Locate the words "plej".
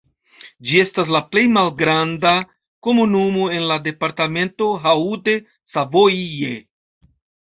1.33-1.41